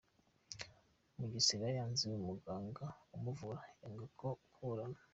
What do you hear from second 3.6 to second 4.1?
yanga no